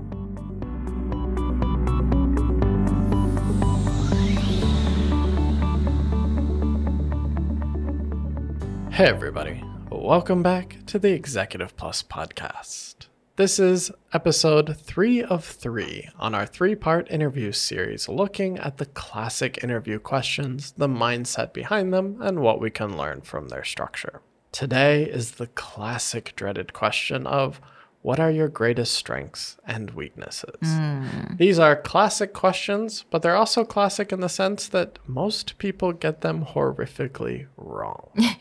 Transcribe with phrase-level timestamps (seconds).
[9.01, 9.63] Hey, everybody.
[9.89, 13.07] Welcome back to the Executive Plus podcast.
[13.35, 18.85] This is episode three of three on our three part interview series, looking at the
[18.85, 24.21] classic interview questions, the mindset behind them, and what we can learn from their structure.
[24.51, 27.59] Today is the classic dreaded question of
[28.03, 30.61] what are your greatest strengths and weaknesses?
[30.61, 31.37] Mm.
[31.37, 36.21] These are classic questions, but they're also classic in the sense that most people get
[36.21, 38.10] them horrifically wrong.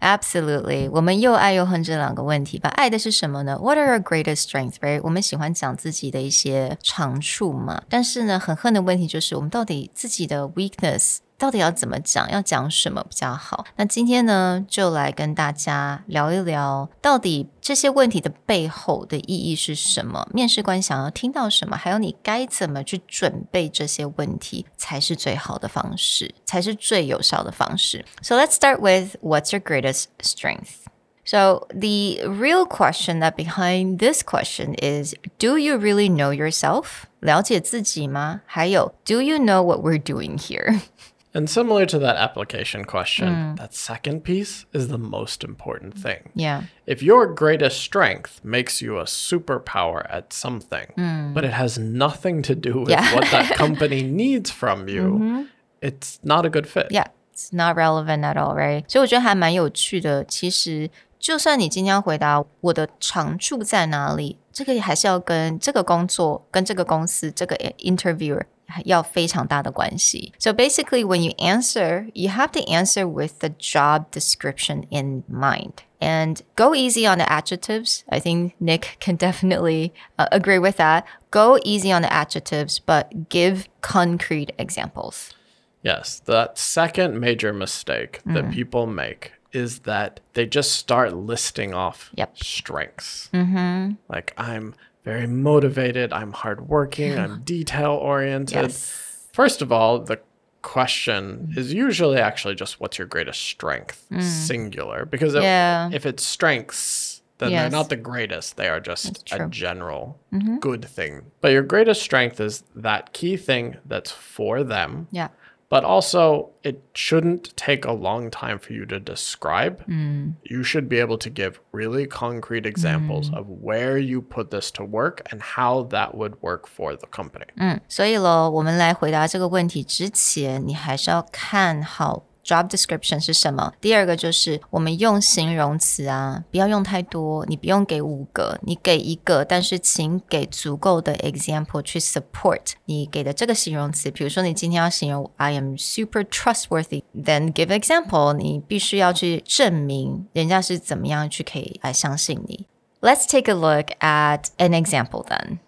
[0.00, 2.68] Absolutely，我们又爱又恨这两个问题吧。
[2.70, 3.58] 爱的是什么呢？
[3.58, 4.76] What are your greatest strengths?
[4.80, 5.00] Right？
[5.02, 7.82] 我们喜欢讲自己的一些长处嘛。
[7.88, 12.30] 但是呢，很恨的问题就是我们到底自己的 weakness 到底要怎么讲？
[12.30, 13.64] 要讲什么比较好？
[13.76, 20.26] 那今天呢，就来跟大家聊一聊，到底这些问题的背后的意义是什么？
[20.32, 21.76] 面试官想要听到什么？
[21.76, 28.04] 还有你该怎么去准备这些问题，才是最好的方式，才是最有效的方式。
[28.22, 30.86] So let's start with what's your greatest strength?
[31.28, 36.84] So, the real question that behind this question is Do you really know yourself?
[37.18, 38.42] 了解自己吗？
[38.46, 40.80] 还有 Do you know what we're doing here?
[41.34, 43.56] And similar to that application question, mm.
[43.58, 46.30] that second piece is the most important thing.
[46.34, 46.62] Yeah.
[46.86, 51.34] If your greatest strength makes you a superpower at something, mm.
[51.34, 53.14] but it has nothing to do with yeah.
[53.14, 55.42] what that company needs from you, mm-hmm.
[55.82, 56.86] it's not a good fit.
[56.90, 57.08] Yeah.
[57.34, 58.82] It's not relevant at all, right?
[58.88, 60.24] 所以我觉得还蛮有趣的。
[60.24, 60.88] 其实，
[61.18, 68.40] 就算你今天要回答我的长处在哪里，这个还是要跟这个工作、跟这个公司、这个 interviewer
[68.84, 70.32] 要非常大的关系。
[70.38, 75.84] So basically, when you answer, you have to answer with the job description in mind.
[75.98, 78.04] And go easy on the adjectives.
[78.10, 81.04] I think Nick can definitely uh, agree with that.
[81.30, 85.34] Go easy on the adjectives, but give concrete examples.
[85.82, 88.34] Yes, that second major mistake mm.
[88.34, 92.36] that people make is that they just start listing off yep.
[92.36, 93.30] strengths.
[93.32, 93.94] Mm-hmm.
[94.08, 98.55] Like, I'm very motivated, I'm hardworking, I'm detail oriented.
[98.55, 99.27] Yes.
[99.33, 100.19] First of all, the
[100.61, 104.21] question is usually actually just what's your greatest strength, mm.
[104.21, 105.05] singular.
[105.05, 105.87] Because yeah.
[105.87, 107.61] if, if it's strengths, then yes.
[107.63, 108.57] they're not the greatest.
[108.57, 110.57] They are just a general mm-hmm.
[110.59, 111.31] good thing.
[111.41, 115.07] But your greatest strength is that key thing that's for them.
[115.11, 115.29] Yeah
[115.70, 119.84] but also it shouldn't take a long time for you to describe.
[119.88, 120.34] Mm.
[120.44, 123.36] You should be able to give really concrete examples mm.
[123.36, 127.46] of where you put this to work and how that would work for the company.
[127.56, 133.72] 嗯，所以喽，我们来回答这个问题之前，你还是要看好 job description 是什么？
[133.80, 144.10] 第二个就是我们用形容词啊，不要用太多，你不用给五个，你给一个，但是请给足够的 example 去 support 你给的这个形容词。
[144.12, 152.66] 比如说你今天要形容 I am super trustworthy，then give example，你必须要去证明人家是怎么样去可以来相信你。
[153.00, 155.58] Let's take a look at an example then.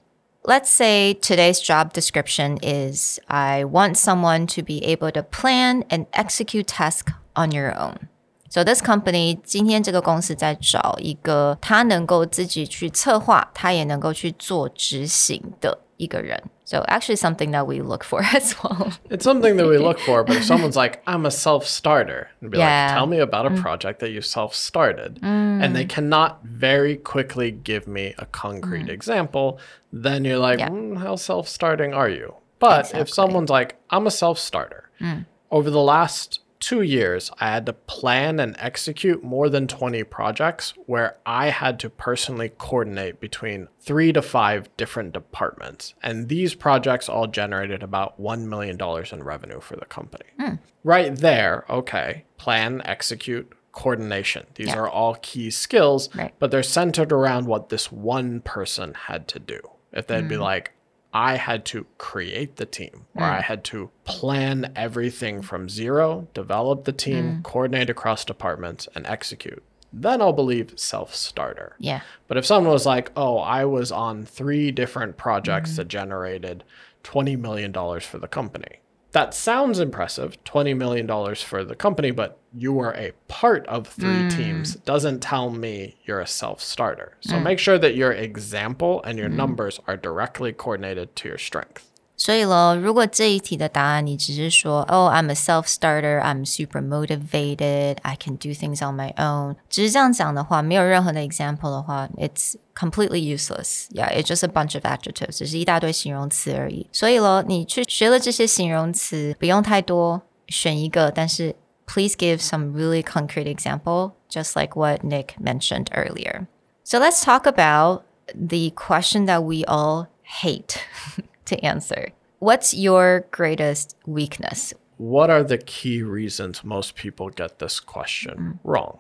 [0.43, 6.07] Let's say today's job description is I want someone to be able to plan and
[6.13, 8.09] execute tasks on your own.
[8.49, 16.43] So this company 今天这个公司在找一个他能够自己去策划，他也能够去做执行的 一个人。
[16.69, 18.93] so actually something that we look for as well.
[19.09, 22.59] It's something that we look for, but if someone's like, I'm a self-starter, and be
[22.59, 22.89] yeah.
[22.89, 23.63] like, tell me about a mm.
[23.63, 25.65] project that you self-started, mm.
[25.65, 28.91] and they cannot very quickly give me a concrete mm.
[28.91, 29.59] example,
[29.91, 30.69] then you're like, yeah.
[30.69, 32.35] mm, how self-starting are you?
[32.59, 33.01] But exactly.
[33.01, 35.25] if someone's like, I'm a self-starter, mm.
[35.51, 40.74] over the last two years, I had to plan and execute more than 20 projects
[40.86, 45.94] where I had to personally coordinate between three to five different departments.
[46.02, 48.78] And these projects all generated about $1 million
[49.12, 50.26] in revenue for the company.
[50.40, 50.56] Hmm.
[50.86, 54.46] Right there, okay, plan, execute, coordination.
[54.56, 54.78] These Yeah.
[54.80, 56.34] are all key skills, Right.
[56.40, 59.60] but they're centered around what this one person had to do.
[59.92, 60.42] If they'd be hmm.
[60.42, 60.72] like,
[61.14, 63.44] I had to create the team, or I mm.
[63.44, 67.44] had to plan everything from zero, develop the team, mm.
[67.44, 69.62] coordinate across departments, and execute,
[69.94, 71.76] then I'll believe self starter.
[71.78, 72.02] Yeah.
[72.28, 75.76] But if someone was like, oh, I was on three different projects mm.
[75.78, 76.64] that generated
[77.04, 78.80] $20 million for the company,
[79.13, 81.07] that sounds impressive $20 million
[81.37, 86.21] for the company, but you are a part of three teams doesn't tell me you're
[86.21, 87.17] a self starter.
[87.21, 91.85] So make sure that your example and your numbers are directly coordinated to your strength.
[92.21, 101.71] 所以咯，如果这一题的答案你只是说，哦、i m a self-starter, I'm super motivated, I can do things on my own，只是这样讲的话，没有任何的 example
[101.71, 103.89] 的话，it's completely useless.
[103.91, 106.89] Yeah, it's just a bunch of adjectives，只是一大堆形容词而已。
[106.93, 111.57] 所以咯，你去学了这些形容词，不用太多，选一个，但是
[111.87, 116.47] please give some really concrete example, just like what Nick mentioned earlier.
[116.85, 118.03] So let's talk about
[118.35, 120.79] the question that we all hate
[121.47, 122.13] to answer.
[122.41, 124.73] What's your greatest weakness?
[124.97, 128.99] What are the key reasons most people get this question wrong?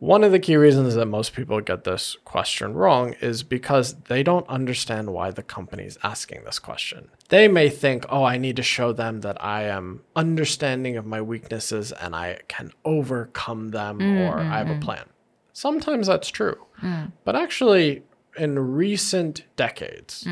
[0.00, 4.22] One of the key reasons that most people get this question wrong is because they
[4.22, 7.10] don't understand why the company is asking this question.
[7.28, 11.20] They may think, oh, I need to show them that I am understanding of my
[11.20, 14.80] weaknesses and I can overcome them mm, or mm, I have a mm.
[14.80, 15.04] plan.
[15.52, 16.64] Sometimes that's true.
[17.24, 18.02] But actually,
[18.38, 20.26] in recent decades,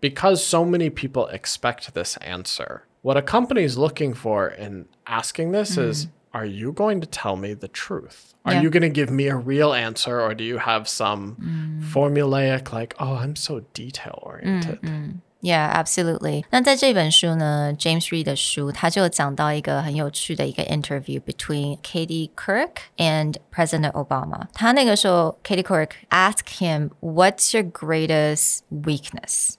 [0.00, 5.52] because so many people expect this answer, what a company is looking for in asking
[5.52, 8.34] this is are you going to tell me the truth?
[8.44, 8.62] Are yeah.
[8.62, 11.82] you going to give me a real answer or do you have some mm.
[11.84, 14.80] formulaic, like, oh, I'm so detail oriented?
[14.82, 15.20] Mm, mm.
[15.44, 16.44] Yeah, absolutely.
[16.50, 24.46] 那在这本书呢，James Reed 的书，他就讲到一个很有趣的一个 interview between Katie Couric and President Obama。
[24.54, 29.56] 他那个时候，Katie Couric asked him, "What's your greatest weakness?"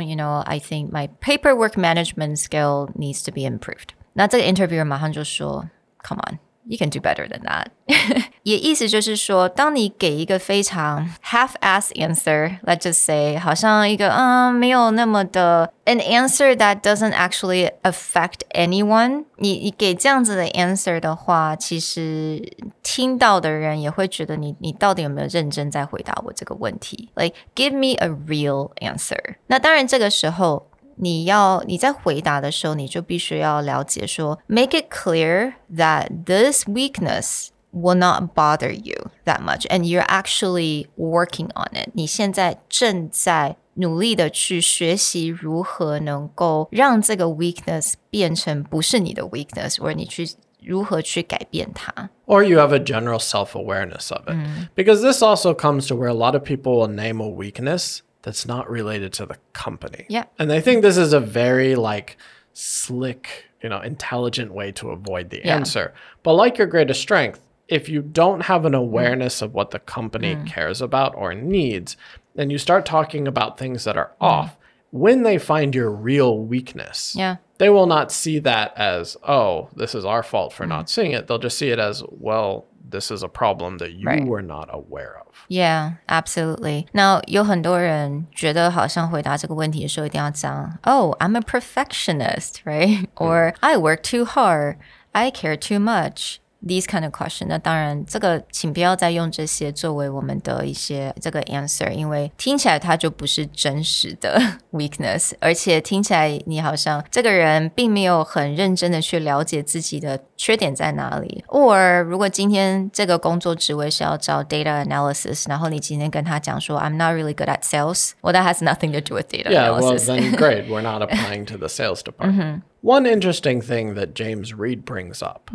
[0.00, 5.65] you know, I think my paperwork management skill needs to be improved." 那这个 interviewer 马上就说，
[6.03, 7.69] Come on。You can do better than that
[8.43, 27.09] 。也意思就是说，当你给一个非常 half-ass answer，let's just say，好像一个嗯没有那么的 an answer that doesn't actually affect anyone，你你给这样子的 answer 的话，其实听到的人也会觉得你你到底有没有认真在回答我这个问题？
[27.15, 29.37] Like give me a real answer。
[29.47, 30.67] 那当然这个时候。
[30.95, 40.87] 你要你在回答的时候，你就必须要了解说，make it clear that this weakness will not bother you that much, and you're actually
[40.97, 41.89] working on it.
[41.93, 50.29] 你现在正在努力的去学习如何能够让这个 weakness 变成不是你的 weakness，或者你去
[50.61, 52.09] 如何去改变它。
[52.27, 54.35] Or you have a general self awareness of it.
[54.75, 58.44] Because this also comes to where a lot of people will name a weakness that's
[58.44, 60.04] not related to the company.
[60.08, 60.24] Yeah.
[60.36, 62.16] And I think this is a very like
[62.54, 65.54] slick, you know, intelligent way to avoid the Yeah.
[65.54, 65.94] answer.
[66.24, 67.38] But like your greatest strength,
[67.68, 68.78] if you don't have an mm.
[68.78, 70.44] awareness of what the company mm.
[70.44, 71.96] cares about or needs,
[72.36, 74.26] and you start talking about things that are mm.
[74.26, 74.56] off,
[74.90, 77.36] when they find your real weakness, Yeah.
[77.58, 81.28] they will not see that as, oh, this is our fault for not seeing it.
[81.28, 84.25] They'll just see it as, well, this is a problem that you Right.
[84.25, 85.27] were not aware of.
[85.47, 86.87] Yeah, absolutely.
[86.93, 93.07] 那有很多人觉得好像回答这个问题的时候一定要讲，Oh, I'm a perfectionist, right?
[93.15, 94.77] Or I work too hard.
[95.13, 96.37] I care too much.
[96.63, 104.39] These kind of question，那当然，这个请不要再用这些作为我们的一些这个 answer，因为听起来它就不是真实的
[104.71, 111.43] weakness，而且听起来你好像这个人并没有很认真的去了解自己的缺点在哪里。
[111.47, 119.29] or 如果今天这个工作职位是要找 data analysis，然后你今天跟他讲说 I'm not really good at sales，well that has nothing to do with
[119.29, 120.05] data Yeah, well, analysis。
[120.05, 120.69] then great.
[120.69, 122.61] We're not applying to the sales department.
[122.81, 125.49] One interesting thing that James Reed brings up,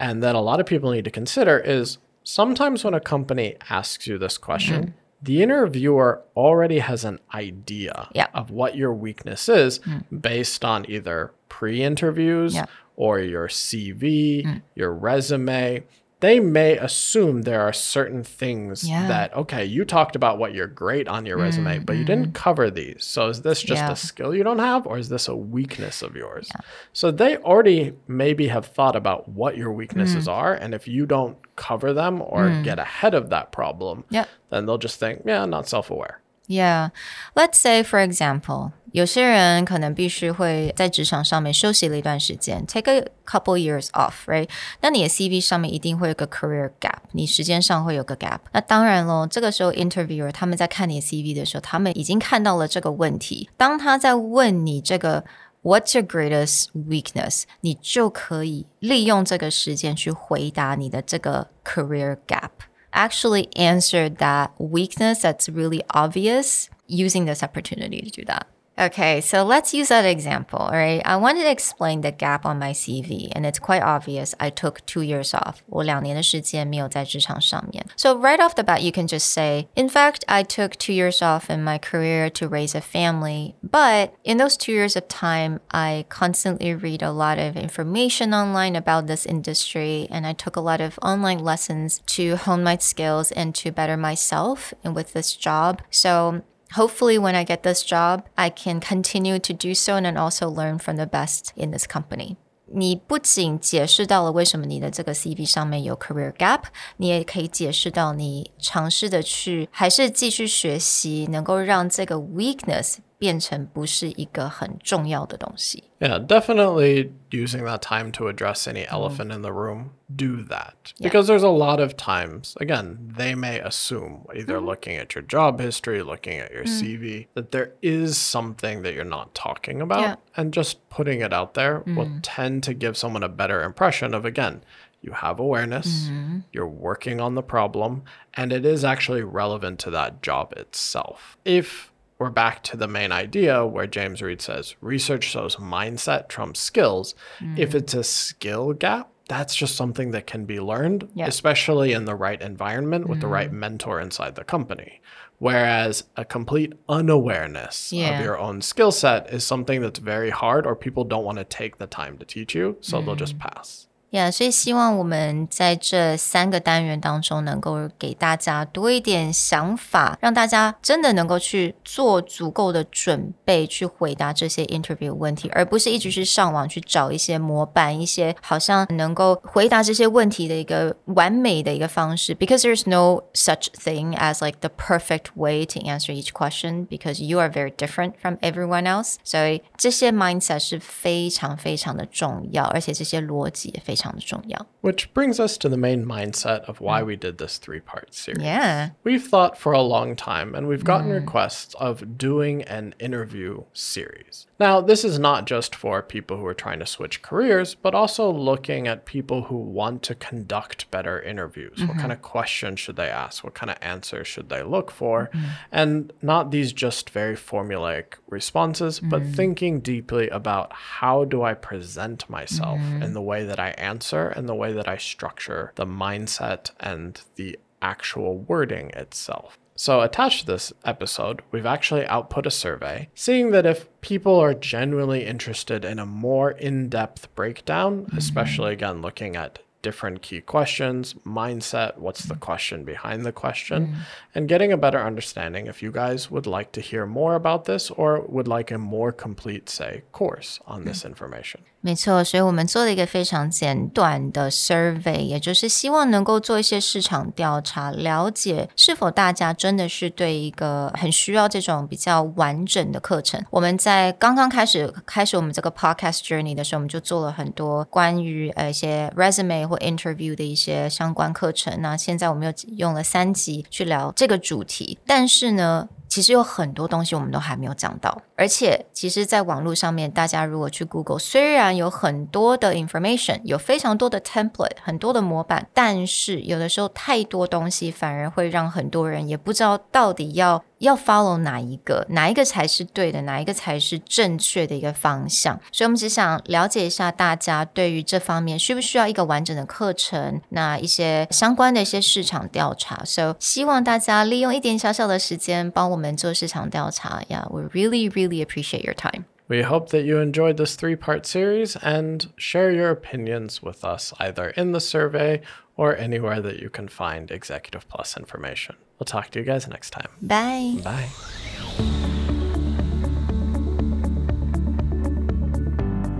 [0.00, 4.06] and that a lot of people need to consider, is sometimes when a company asks
[4.06, 4.90] you this question, mm-hmm.
[5.22, 8.28] the interviewer already has an idea Yeah.
[8.34, 10.04] of what your weakness is mm.
[10.22, 12.64] based on either pre interviews Yeah.
[12.96, 14.62] or your CV, mm.
[14.74, 15.84] your resume.
[16.20, 19.08] They may assume there are certain things Yeah.
[19.08, 22.32] that okay, you talked about what you're great on your resume, but you didn't mm-hmm.
[22.32, 23.04] cover these.
[23.04, 23.92] So is this just Yeah.
[23.92, 26.50] a skill you don't have or is this a weakness of yours?
[26.92, 30.32] So they already maybe have thought about what your weaknesses mm.
[30.32, 32.64] are and if you don't cover them or mm.
[32.64, 34.26] get ahead of that problem, Yeah.
[34.50, 36.20] then they'll just think, yeah, not self-aware.
[36.50, 36.90] Yeah,
[37.36, 44.48] let's say for example，有些人可能必须会在职场上面休息了一段时间，take a couple years off，right？
[44.80, 48.40] 那你的 CV 上面一定会有个 career gap，你时间上会有个 gap。
[48.50, 53.48] 那当然咯，这个时候 interviewer 他们在看你的 CV 的时候，他们已经看到了这个问题。
[53.56, 55.24] 当他在问你这个
[55.62, 57.44] What's your greatest weakness？
[57.60, 62.50] 你就可以利用这个时间去回答你的这个 career gap。
[62.92, 68.48] Actually answer that weakness that's really obvious using this opportunity to do that.
[68.79, 70.59] Okay, so let's use that example.
[70.59, 74.35] All right, I wanted to explain the gap on my CV, and it's quite obvious.
[74.37, 75.61] I took two years off.
[75.67, 77.85] 我两年的时间没有在职场上面.
[77.95, 81.21] So right off the bat, you can just say, in fact, I took two years
[81.21, 83.53] off in my career to raise a family.
[83.63, 88.75] But in those two years of time, I constantly read a lot of information online
[88.75, 93.31] about this industry, and I took a lot of online lessons to hone my skills
[93.31, 95.81] and to better myself and with this job.
[95.89, 96.41] So
[96.75, 100.49] hopefully when I get this job, I can continue to do so and then also
[100.49, 102.37] learn from the best in this company.
[102.67, 106.63] 你不仅解释到了为什么你的这个 CV 上面有 career gap，
[106.97, 115.83] 你也可以解释到你尝试的去还是继续学习，能够让这个 weakness 变成不是一个很重要的东西。
[115.99, 119.91] Yeah, definitely using that time to address any elephant in the room.
[120.13, 120.93] Do that.
[120.99, 125.59] Because there's a lot of times, again, they may assume, either looking at your job
[125.59, 130.01] history, looking at your CV, that there is something that you're not talking about.
[130.01, 130.15] Yeah.
[130.35, 134.25] And just putting it out there will tend to give someone a better impression of,
[134.25, 134.63] again,
[135.01, 136.09] you have awareness,
[136.51, 141.37] you're working on the problem, and it is actually relevant to that job itself.
[141.45, 141.88] If
[142.20, 147.14] we're back to the main idea where James Reed says research shows mindset trumps skills.
[147.56, 147.78] If hmm.
[147.78, 151.26] it's a skill gap, that's just something that can be learned, Yeah.
[151.26, 153.58] especially in the right environment with the right hmm.
[153.58, 155.00] mentor inside the company.
[155.38, 158.18] Whereas a complete unawareness Yeah.
[158.18, 161.44] of your own skill set is something that's very hard, or people don't want to
[161.44, 163.48] take the time to teach you, so they'll just hmm.
[163.48, 163.86] pass.
[164.10, 182.34] Yeah，所以希望我们在这三个单元当中，能够给大家多一点想法，让大家真的能够去做足够的准备，去回答这些 interview 问题，而不是一直去上网去找一些模板，一些好像能够回答这些问题的一个完美的一个方式。
[182.34, 187.38] Because there's no such thing as like the perfect way to answer each question, because you
[187.38, 189.14] are very different from everyone else.
[189.22, 194.65] 所以这些 mindset 是非常非常的重要，而且这些逻辑也非常的重要。
[194.81, 198.43] Which brings us to the main mindset of why we did this three part series.
[198.43, 198.91] Yeah.
[199.03, 204.47] We've thought for a long time and we've gotten requests of doing an interview series.
[204.59, 208.31] Now, this is not just for people who are trying to switch careers, but also
[208.31, 211.83] looking at people who want to conduct better interviews.
[211.85, 213.43] What kind of questions should they ask?
[213.43, 215.29] What kind of answers should they look for?
[215.71, 222.29] And not these just very formulaic responses, but thinking deeply about how do I present
[222.29, 226.70] myself in the way that I answer and the way that I structure the mindset
[226.78, 229.58] and the actual wording itself.
[229.76, 234.52] So, attached to this episode, we've actually output a survey, seeing that if people are
[234.52, 238.18] genuinely interested in a more in depth breakdown, mm-hmm.
[238.18, 244.00] especially again looking at different key questions, mindset, what's the question behind the question, mm-hmm.
[244.34, 247.90] and getting a better understanding if you guys would like to hear more about this
[247.90, 251.62] or would like a more complete, say, course on this information.
[251.82, 263.42] 没错，所以我们做了一个非常简短的 survey，也就是希望能够做一些市场调查，了解是否大家真的是对一个很需要这种比较完整的课程。
[263.50, 271.80] 我们在刚刚开始开始我们这个 podcast journey 的时候，我们就做了很多关于呃一些 resume 或 interview 的一些相关课程。
[271.80, 275.88] 那现在我们又用了三集去聊这个主题，但是呢。
[276.10, 295.59] 其实有很多东西我们都还没有讲到，而且其实，在网络上面，大家如果去 Google，虽然有很多的 information，有非常多的 template，很多的模板，但是有的时候太多东西反而会让很多人也不知道到底要要 follow 哪一个，哪一个才是对的，哪一个才是正确的一个方向。
[295.71, 303.01] 所以，我们只想了解一下大家对于这方面需不需要一个完整的课程，那一些相关的一些市场调查。
[303.05, 307.21] So，希望大家利用一点小小的时间帮我们做市场调查。
[307.29, 309.25] Yeah，we really really appreciate your time.
[309.47, 314.11] We hope that you enjoyed this three part series and share your opinions with us
[314.17, 315.41] either in the survey
[315.79, 318.75] or anywhere that you can find Executive Plus information.
[318.99, 320.07] We'll talk to you guys next time.
[320.21, 320.77] Bye.
[320.83, 321.09] Bye.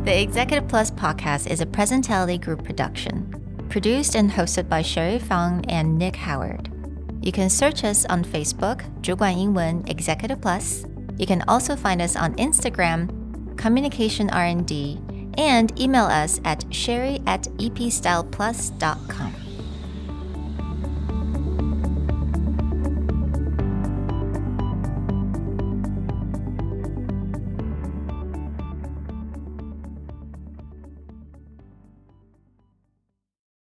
[0.04, 5.66] The Executive Plus podcast is a Presentality Group production, produced and hosted by Sherry Fang
[5.68, 6.70] and Nick Howard.
[7.22, 10.86] You can search us on Facebook, 主管英文 Executive Plus.
[11.18, 13.10] You can also find us on Instagram,
[13.58, 15.00] Communication R&D,
[15.38, 19.34] and email us at sherry at epstyleplus.com.